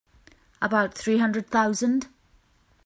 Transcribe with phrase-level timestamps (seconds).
[0.63, 2.07] About three hundred thousand.